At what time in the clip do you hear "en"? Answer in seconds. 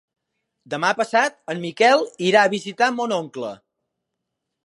1.53-1.61